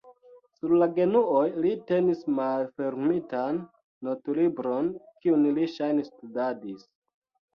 [0.59, 3.59] Sur la genuoj li tenis malfermitan
[4.07, 4.89] notlibron,
[5.25, 6.83] kiun li ŝajne studadis.